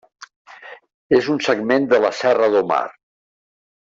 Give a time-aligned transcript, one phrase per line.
[1.17, 2.81] És un segment de la Serra do Mar.